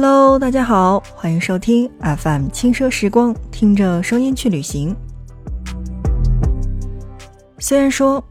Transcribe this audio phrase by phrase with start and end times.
[0.00, 4.94] Hello，大家好，欢迎收听 FM 轻奢时光，听着声音去旅行。
[7.58, 8.22] 虽然说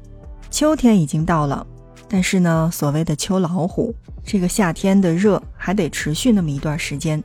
[0.49, 1.67] 秋天已经到了，
[2.07, 3.93] 但是呢，所谓的秋老虎，
[4.23, 7.21] 这个夏天的热还得持续那么一段时间。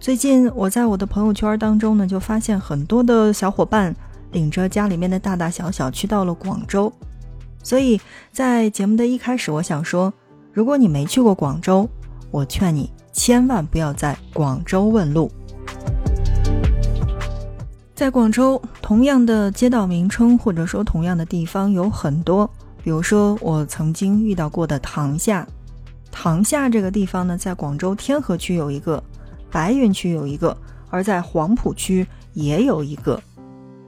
[0.00, 3.94] 最近我在我的朋友圈当中呢，就发现很多的小伙伴
[4.32, 6.90] 领着家里面的大大小小去到了广州。
[7.62, 8.00] 所以
[8.32, 10.10] 在节目的一开始，我想说，
[10.54, 11.86] 如果你没去过广州，
[12.30, 12.90] 我劝你。
[13.14, 15.30] 千万不要在广州问路。
[17.94, 22.50] 在广州，同样的街道名称或者说同样的地方有很多，
[22.82, 25.46] 比如说我曾经遇到过的塘下。
[26.10, 29.02] 塘下这个地方呢，在广州天河区有一个，
[29.50, 30.56] 白云区有一个，
[30.90, 33.22] 而在黄埔区也有一个。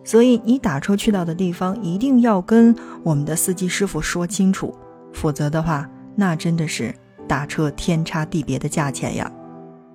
[0.05, 4.73] 所以你打车去到的地方，一定要跟我们的司机师傅说清楚，
[5.13, 6.95] 否则的话，那真的是。
[7.27, 9.31] 打车天差地别的价钱呀，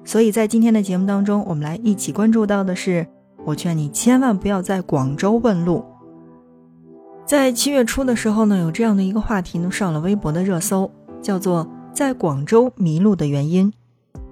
[0.04, 3.08] 所以在今天的节目当中，我们来一起关注到的是，
[3.46, 5.84] 我劝你千万不要在广州问路。
[7.26, 13.72] 在七月初的时候呢，有这样的一个话题呢上了微博的热搜，叫做“在广州迷路的原因”。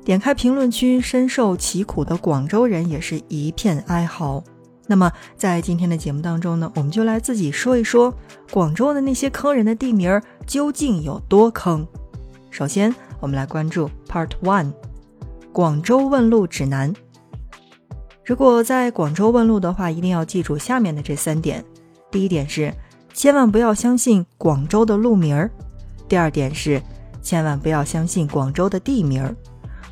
[0.03, 4.43] 点开评论区，深受其苦的广州人也是一片哀嚎。
[4.87, 8.11] 那么在今天的节目当中呢，我们就来自己说一说
[8.51, 11.87] 广州的那些坑人的地名究竟有多坑。
[12.49, 14.73] 首先，我们来关注 Part One，
[15.53, 16.93] 广州问路指南。
[18.25, 21.63] 如果在广州问路的话，一定要记住下面的这三点：
[22.11, 22.73] 第一点是，
[23.13, 25.49] 千万不要相信广州的路名儿；
[26.07, 26.81] 第二点是，
[27.21, 29.33] 千万不要相信广州的地名儿；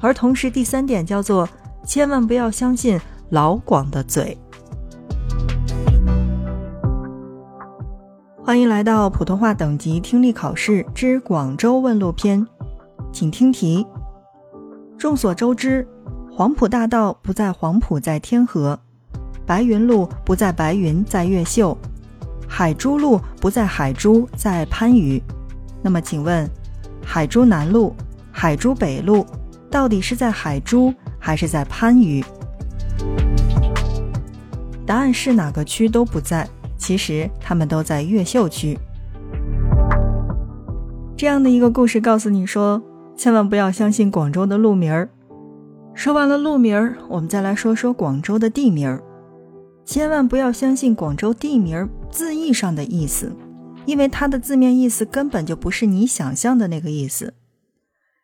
[0.01, 1.47] 而同时，第三点叫做，
[1.85, 2.99] 千万不要相信
[3.29, 4.37] 老广的嘴。
[8.47, 12.47] 欢迎来到普通话等级听力考试之广州问路篇，
[13.11, 13.85] 请听题。
[14.97, 15.85] 众所周知，
[16.31, 18.73] 黄埔大道不在黄埔，在天河；
[19.45, 21.75] 白云路不在白云，在越秀；
[22.47, 25.21] 海珠路不在海珠，在番禺。
[25.81, 26.49] 那么，请问，
[27.03, 27.93] 海珠南路、
[28.31, 29.25] 海珠北路
[29.69, 32.23] 到底是在海珠还是在番禺？
[34.85, 36.47] 答案是哪个区都不在。
[36.87, 38.79] 其实他们都在越秀区。
[41.17, 42.81] 这样的一个故事告诉你说，
[43.13, 45.09] 千万不要相信广州的路名儿。
[45.93, 49.03] 说完了路名儿，我们再来说说广州的地名儿。
[49.83, 53.35] 千万不要相信广州地名儿字义上的意思，
[53.85, 57.33] 因为它的字面意思根本就不是你想象的那个意思。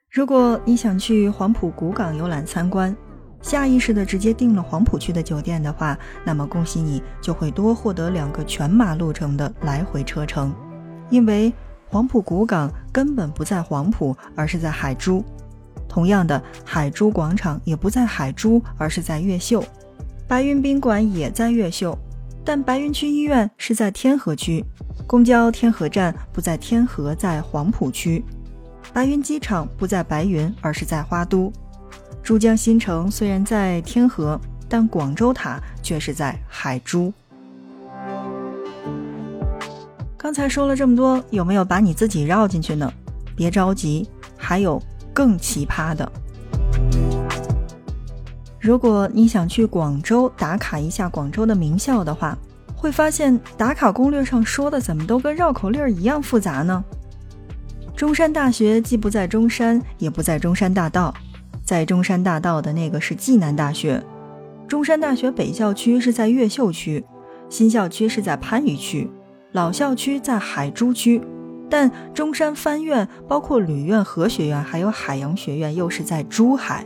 [0.09, 2.96] 如果你想去黄埔古港游览参观，
[3.44, 5.96] 下意识的直接订了黄埔区的酒店的话，
[6.26, 10.52] 那么恭喜你就会多获得两个全马路程的来回车程，
[11.12, 11.53] 因为
[11.88, 15.24] 黄埔古港根本不在黄埔，而是在海珠。
[15.88, 19.64] 同样的，海珠广场也不在海珠，而是在越秀。
[20.28, 21.96] 白云宾馆也在越秀，
[22.44, 24.66] 但白云区医院是在天河区。
[25.06, 28.24] 公交天河站不在天河，在黄浦区。
[28.94, 31.52] 白云机场不在白云，而是在花都。
[32.23, 34.39] 珠江新城虽然在天河，
[34.69, 37.11] 但广州塔却是在海珠。
[40.17, 42.89] 刚才说了这么多，有没有把你自己绕进去呢？
[43.35, 44.07] 别着急，
[44.38, 44.81] 还有
[45.13, 46.09] 更奇葩的。
[48.57, 52.38] 如果你想去广州打卡一下广州的名校的话，
[52.73, 56.81] 会发现打卡攻略上说的怎么都跟绕口令一样复杂呢？
[57.97, 61.13] 中山大学既不在中山，也不在中山大道。
[61.63, 64.03] 在中山大道的那个是暨南大学，
[64.68, 67.06] 中山大学北校区是在越秀区，
[67.50, 69.09] 新校区是在番禺区，
[69.53, 71.22] 老校区在海珠区，
[71.69, 76.85] 但中山藩院包括旅院、和学院还有海洋学院又是在珠海。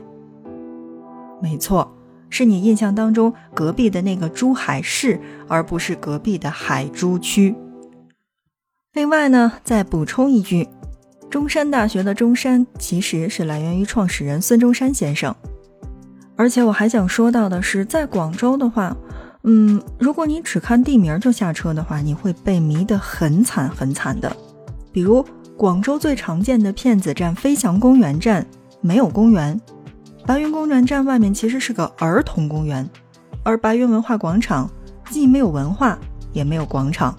[1.41, 1.95] 没错，
[2.29, 7.55] 是你印象当中隔壁的那个珠海市，而不是隔壁的海珠区。
[8.93, 10.67] 另外呢，再补充一句。
[11.29, 15.35] 中山大学的中山其实是来源于创始人孙中山先生，
[16.37, 18.95] 而且我还想说到的是，在广州的话，
[19.43, 24.33] 嗯，如果你只看地名就下车的话，你会被迷得很惨很惨的。
[24.91, 25.23] 比如
[25.57, 28.45] 广州最常见的骗子站飞翔公园站
[28.79, 29.59] 没有公园，
[30.25, 32.89] 白云公园站外面其实是个儿童公园，
[33.43, 34.69] 而白云文化广场
[35.09, 35.99] 既没有文化
[36.31, 37.13] 也没有广场，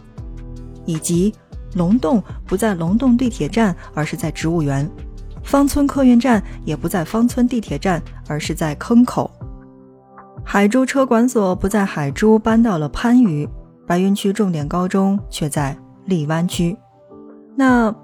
[0.87, 1.35] 以及。
[1.79, 4.85] 龙洞不在龙洞地铁站，而是在植物园；
[5.45, 9.31] 芳村客运站也不在芳村地铁站，而是在坑口；
[10.45, 13.49] 海珠车管所不在海珠，搬到了番禺；
[13.87, 16.77] 白云区重点高中却在荔湾区。
[17.57, 17.95] 那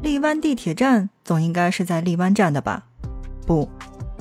[0.00, 2.84] 荔湾地铁站总应该是在荔湾站的吧？
[3.46, 3.68] 不，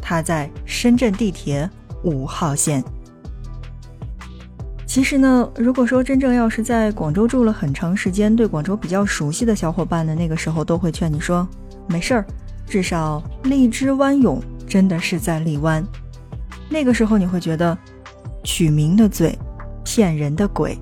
[0.02, 1.70] 它在深圳地铁
[2.04, 2.84] 五号线。
[4.90, 11.48] 其实呢，如果说真正要是在广州住了很长时间，对广州比较熟悉的小伙伴呢，那个时候都会劝你说，
[11.86, 12.26] 没事儿，
[12.66, 15.86] 至少荔枝湾涌真的是在荔湾。
[16.72, 17.78] 那个时候你会觉得，
[18.44, 19.38] 取名的嘴，
[19.86, 20.76] 骗人的鬼。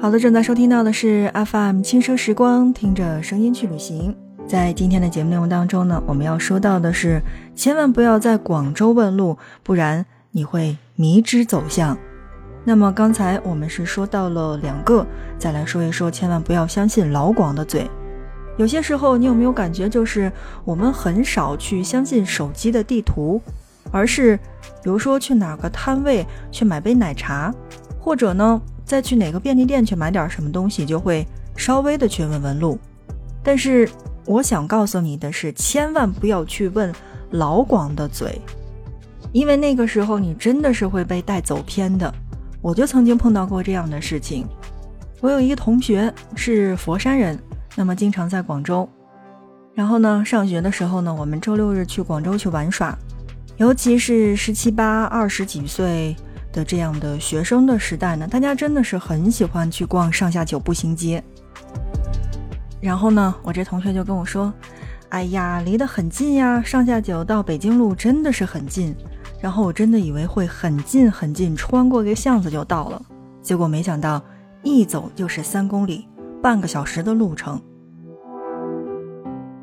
[0.00, 4.14] 好的，正在收听到的是 FM 轻奢时光，听着声音去旅行。
[4.46, 7.20] 在今天的节目内容当中呢，我们要说到的是，
[7.56, 11.96] 千万不要在广州问路，不然你会迷之走向。
[12.62, 15.04] 那么刚才我们是说到了两个，
[15.38, 17.90] 再来说一说，千万不要相信老广的嘴。
[18.56, 20.30] 有些时候，你有没有感觉，就是
[20.64, 23.40] 我们很少去相信手机的地图，
[23.90, 24.36] 而是
[24.82, 27.52] 比如说去哪个摊位去买杯奶茶，
[27.98, 31.26] 或者呢再去哪个便利店去买点什么东西，就会
[31.56, 32.78] 稍微的去问问路，
[33.42, 33.88] 但是。
[34.26, 36.92] 我想告诉你的是，千万不要去问
[37.30, 38.40] 老广的嘴，
[39.32, 42.12] 因为那个时候你真的是会被带走偏的。
[42.62, 44.46] 我就曾经碰到过这样的事情。
[45.20, 47.38] 我有一个同学是佛山人，
[47.74, 48.88] 那么经常在广州。
[49.74, 52.96] 然后呢，上学的时候呢，我们周六日去广州去玩耍，
[53.56, 56.16] 尤其是十七八、二十几岁
[56.52, 61.22] 的这样的学生的时代呢，大家真的是很喜欢去逛上下九步行街。
[62.84, 64.52] 然后呢，我这同学就跟我说
[65.08, 68.94] ：“哎呀，离得很近呀，上下九到北京路真的是很近。”
[69.40, 73.00] 然后我真的以为会很近很近，穿过个巷子就到了。
[73.40, 74.22] 结果没想到，
[74.62, 76.06] 一走就是三公里，
[76.42, 77.58] 半个小时的路程。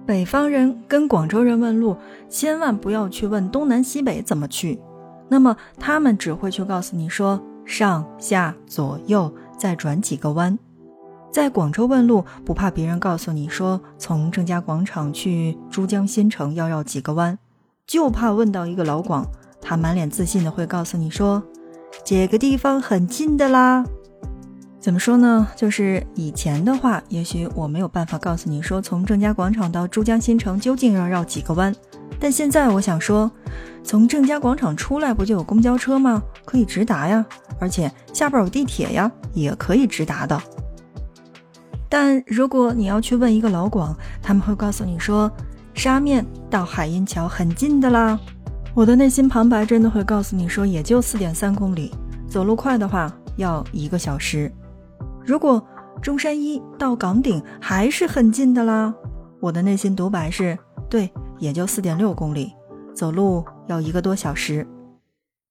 [0.03, 1.95] 北方人跟广州人问路，
[2.27, 4.79] 千万不要去问东南西北怎么去，
[5.29, 10.57] 那么他们只会去告诉你说上下左右，再转几个弯。
[11.31, 17.39] 在广州问路，不怕别人告诉你说从正佳广场去珠江新城要绕几个弯，
[17.87, 19.25] 就怕问到一个老广，
[19.61, 21.41] 他满脸自信的会告诉你说
[22.03, 23.85] 这个地方很近的啦。
[24.79, 25.47] 怎么说呢？
[25.55, 31.73] 就是以前的话，也许我没有办法告诉你说从正佳广场到珠江新城究竟要绕几个弯，
[32.19, 33.31] 但现在我想说，
[33.83, 36.21] 从正佳广场出来不就有公交车吗？
[36.43, 37.23] 可以直达呀，
[37.59, 40.41] 而且下边有地铁呀，也可以直达的。
[41.91, 45.29] 但如果你要去问一个老广，他们会告诉你说，
[45.73, 48.17] 沙面到海阴桥很近的啦。
[48.73, 51.93] 我的内心旁白真的会告诉你说，也就四点三公里，
[52.29, 54.49] 走路快的话要一个小时。
[55.25, 55.61] 如果
[56.01, 58.93] 中山一到岗顶还是很近的啦，
[59.41, 60.57] 我的内心独白是，
[60.89, 62.53] 对，也就四点六公里，
[62.95, 64.65] 走路要一个多小时。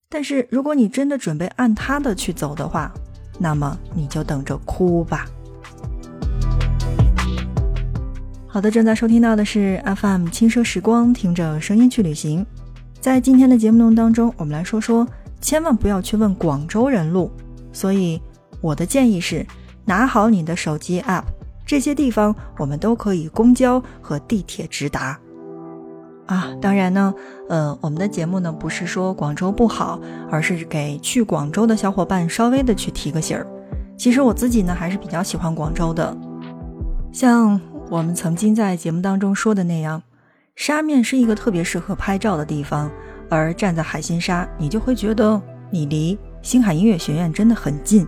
[0.08, 2.90] 但是如果你真的准备按他的去走的话，
[3.38, 5.26] 那么你就等着哭吧。
[8.52, 12.44] 好的，正在收听到的是 FM 轻奢时光，听着声音去旅行。
[13.00, 15.06] 在今天的节目当中，我们来说说，
[15.40, 17.30] 千万不要去问广州人路。
[17.72, 18.20] 所以
[18.60, 19.46] 我的建议是，
[19.84, 21.22] 拿好你的手机 App，
[21.64, 25.16] 这些地方我们都可以公交和地铁直达。
[26.26, 27.14] 啊，当然呢，
[27.48, 33.46] 呃，我们的节目呢不是说广州不好，而是给去广州的小伙伴稍微的去提个醒儿。
[33.96, 36.16] 其实我自己呢还是比较喜欢广州的，
[37.12, 37.60] 像。
[37.90, 40.00] 我们曾经在节目当中说的那样，
[40.54, 42.88] 沙面是一个特别适合拍照的地方，
[43.28, 48.06] 而站在海心沙，你就会觉得你离星海音乐学院真的很近。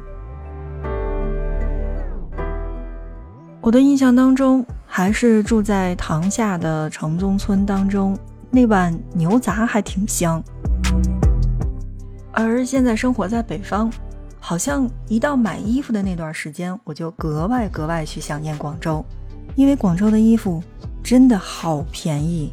[3.60, 8.16] 我的印象当中，还是住在塘下的城中村当中，
[8.52, 10.40] 那碗牛杂还挺香。
[12.30, 13.92] 而现在生活在北方，
[14.38, 19.04] 好像一到买衣服的那段时间，我就格外格外去想念广州。
[19.54, 20.62] 因为广州的衣服
[21.02, 22.52] 真的好便宜。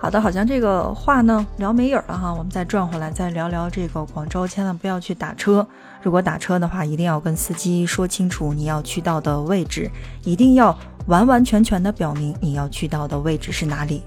[0.00, 5.66] 好的，好像这个话呢聊没影儿了哈，我们再转回来再聊聊这个广州，千万不要去打车。
[6.02, 9.90] 如果打车的话，一定要跟司机说清楚你要去到的位置，
[10.22, 14.02] 一定要完完全全的表明你要去到的位置是哪里。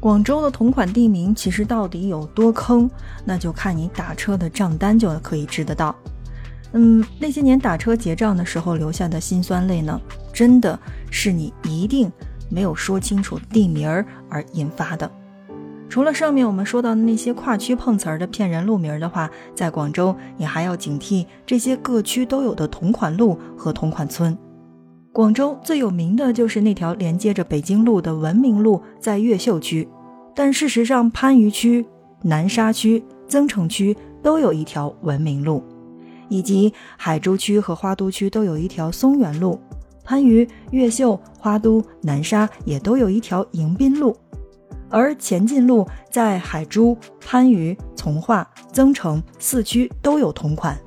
[0.00, 2.88] 广州的同款地名其实到底有多坑，
[3.26, 5.94] 那就看你打车的账单就可以知得到。
[6.72, 10.00] 嗯，那些年打车结账的时候留下的辛酸泪呢，
[10.32, 10.78] 真的
[11.10, 12.12] 是你一定
[12.50, 13.88] 没有说清楚地名
[14.28, 15.10] 而引发的。
[15.88, 24.36] 除了上面我们说到的那些跨区碰瓷儿的骗人路名的话，在广州你还要警惕这些各区都有的同款路和同款村。
[25.10, 29.88] 广州最有名的就是那条连接着北京路的文明路，在越秀区，
[30.34, 31.86] 但事实上番禺区、
[32.22, 35.64] 南沙区、增城区都有一条文明路。
[36.28, 39.60] 以及海珠区和花都区都有一条松原路，
[40.04, 44.16] 番禺、越秀、花都、南沙也都有一条迎宾路。
[44.90, 50.78] 而前进路在海珠、番禺、从化、增城四区都有同款。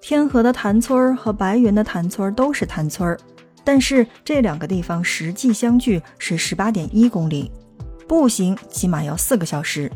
[0.00, 3.16] 天河的潭村和白云的潭村都是潭村，
[3.62, 7.52] 但是这两个地方实际相距是十八点一公里，
[8.08, 9.92] 步行起码要四个小时。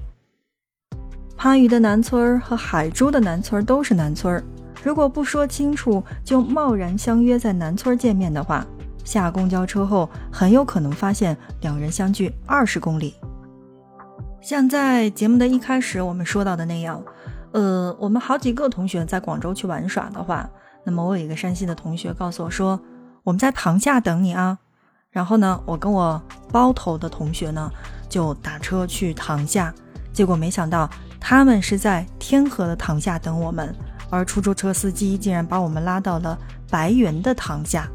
[1.42, 4.40] 番禺的南村和海珠的南村都是南村，
[4.80, 8.64] 如果不说清楚就贸然相约在南村见面的话。
[9.02, 13.16] 下公交车后，很有可能发现两人相距二十公里。
[14.40, 17.02] 像在节目的一开始我们说到的那样，
[17.50, 20.48] 呃，我们好几个同学在广州去玩耍的话，
[20.84, 22.80] 那么我有一个山西的同学告诉我说，
[23.24, 24.56] 我们在塘下等你啊。
[25.10, 26.22] 然后呢，我跟我
[26.52, 27.68] 包头的同学呢
[28.08, 29.74] 就打车去塘下，
[30.12, 30.88] 结果没想到
[31.24, 33.72] 他们是在天河的塘下等我们，
[34.10, 36.36] 而出租车司机竟然把我们拉到了
[36.68, 37.88] 白云的塘下。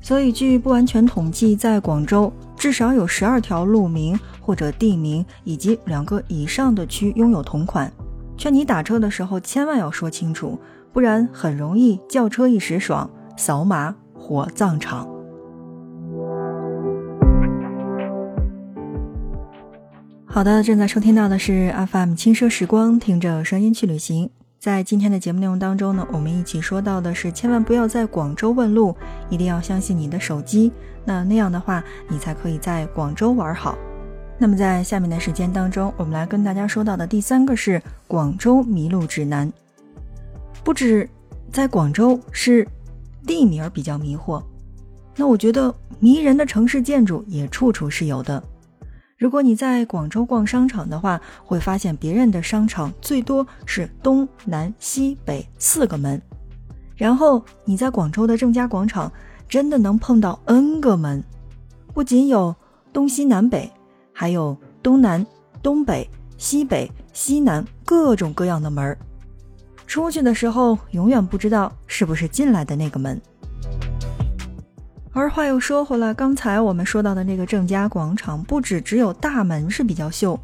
[0.00, 7.92] 所以，据不完全统计，在广州至少有十二条路名或者地名以及两个以上的区拥有同款。
[8.36, 10.58] 劝你打车的时候千万要说清楚，
[10.92, 15.13] 不然很容易叫车一时爽，扫码火葬场。
[20.34, 24.28] 好的，正在收听到的是 FM 轻奢时光，听着声音去旅行。
[24.58, 28.96] 在今天的节目内容当中呢，我们一起说到的是，千万不要在广州问路，
[29.30, 30.72] 一定要相信你的手机。
[31.04, 33.78] 那那样的话，你才可以在广州玩好。
[34.36, 39.52] 那么在下面的时间当中，我们来跟大家说到的第三个是广州迷路指南。
[40.64, 41.08] 不止
[41.52, 42.66] 在广州是
[43.24, 44.42] 地名比较迷惑，
[45.14, 48.42] 那我觉得迷人的城市建筑也处处是有的。
[49.16, 56.20] 如果你在广州逛商场的话，会发现别人的商场最多是东南西北四个门，
[56.96, 59.10] 然后你在广州的正佳广场
[59.48, 61.22] 真的能碰到 N 个门，
[61.92, 62.54] 不仅有
[62.92, 63.70] 东西南北，
[64.12, 65.24] 还有东南、
[65.62, 68.98] 东北、西北、西南各种各样的门儿。
[69.86, 73.20] 出去的时候永远不知道是不是进来的那个门。
[75.16, 80.38] 而话又说回来，刚才我们说到的那个正佳广场，不止只有大门是比较秀，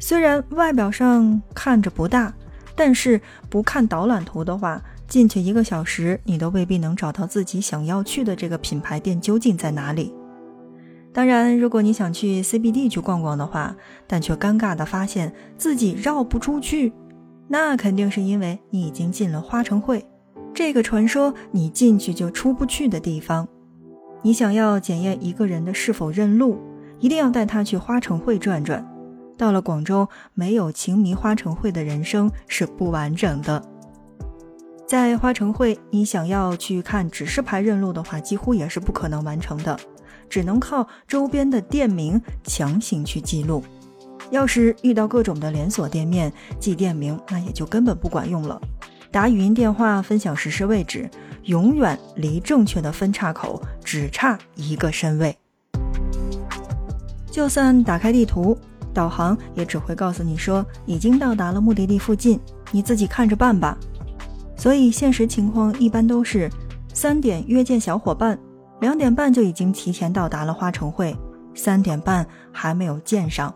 [0.00, 2.34] 虽然外表上看着不大，
[2.74, 10.12] 但是不看导览图的话，进去一个小时，你都未必能找到自己想要去的这个品牌店究竟在哪里。
[11.12, 13.76] 当然，如果你想去 CBD 去逛逛的话，
[14.08, 16.92] 但却尴尬的发现自己绕不出去，
[17.46, 20.04] 那肯定是因为你已经进了花城汇，
[20.52, 23.46] 这个传说你进去就出不去的地方。
[24.22, 26.58] 你想要检验一个人的是否认路，
[26.98, 28.86] 一定要带他去花城汇转转。
[29.36, 33.62] 到了广州，没有情迷花城汇的人生是不完整的。
[34.86, 39.78] 在花城汇，你想要去看指示牌认路的话，几乎也是不可能完成的，
[40.28, 43.62] 只能靠周边的店名强行去记录。
[44.30, 48.60] 要是遇到各种的连锁店面记店名，那也就根本不管用了。
[49.10, 51.08] 打语音电话分享实时位置，
[51.44, 55.36] 永远离正确的分岔口只差一个身位。
[57.30, 58.56] 就算打开地图，
[58.92, 62.38] 导航也只会告诉你说已经到达了目的地附近，
[62.70, 63.78] 你自己看着办吧。
[64.56, 66.50] 所以现实情况一般都是
[66.92, 68.38] 三点约见小伙伴，
[68.80, 71.16] 两点半就已经提前到达了花城汇，
[71.54, 73.54] 三点半还没有见上。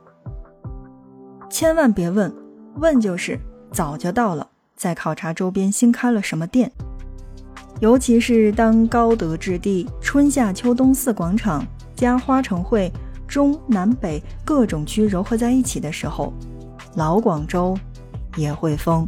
[1.50, 2.32] 千万别问，
[2.76, 3.38] 问就是
[3.72, 4.48] 早就到了。
[4.82, 6.68] 在考察周边新开了什么店，
[7.78, 12.90] 尤其是当高德置地、春夏秋冬四广场加花城汇
[13.28, 16.32] 中南北各种区糅合在一起的时候，
[16.96, 17.78] 老广州
[18.34, 19.06] 也会疯。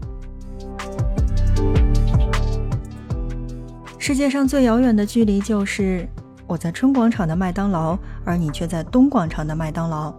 [3.98, 6.08] 世界上最遥远的距离就是
[6.46, 10.14] 我在春广场的麦当劳，而你却在东广场的麦当劳，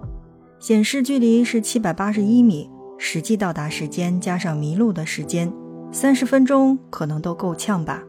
[0.59, 2.69] 显示距离是七百八十一米。
[2.97, 5.51] 实际到达时间加上迷路的时间，
[5.91, 8.01] 三十分钟可能都够呛吧。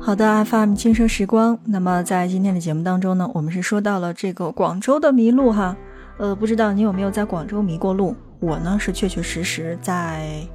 [0.00, 1.58] 好的，FM 轻奢时光。
[1.64, 5.76] 那么在今天的节目当中呢，我们是说到了这个广州的迷路哈。
[6.18, 8.14] 呃，不知道你有没有在广州迷过路？
[8.38, 10.46] 我呢是确确实实在，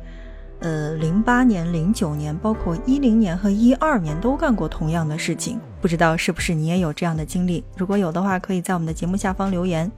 [0.60, 5.60] 呃，零八年、零九年，包括一零年和一二年都干过同样的事情。
[5.82, 7.64] 不知道是不是你也有这样的经历？
[7.76, 9.92] 如果有的话，可以在我们的节目下方留言。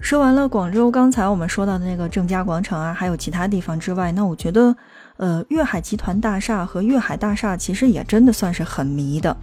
[0.00, 4.76] 说完了广州，刚才我们说到的那个正佳广场啊，还有其他地方之外，那我觉得，
[5.16, 9.36] 呃，粤海集团大厦和粤海大厦其实也真的算是很迷的。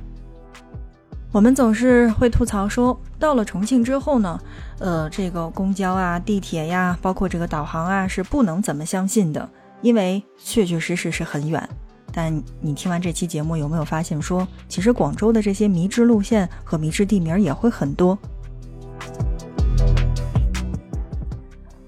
[1.34, 4.40] 我们总是会吐槽说，到了重庆之后呢，
[4.80, 9.50] 呃，这个公交啊、地铁呀，包括这个导航啊，是不能怎么相信的，
[9.82, 11.68] 因为确确实实是很远。
[12.14, 18.18] 但你听完这期节目，有没有发现说，其实广州的这些迷之路线和迷之地名也会很多？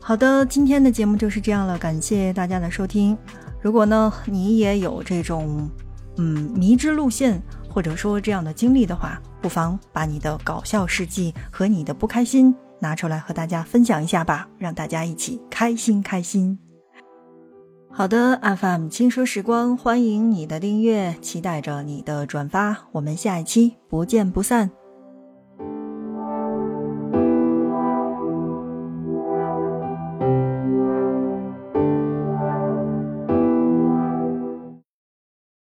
[0.02, 3.18] 好的，今天的节目就是这样了，感谢大家的收听。
[3.62, 5.70] 如果呢，你也有这种
[6.18, 7.42] 嗯迷之路线。
[7.68, 16.58] 或者说这样的经历的话，不妨把你的搞笑事迹和你的不开心拿出来和大家分享一下吧，让大家一起开心开心。
[17.98, 24.70] 好的，FM 轻奢时光，欢迎你的订阅，期待着你的转发，我们下一期不见不散。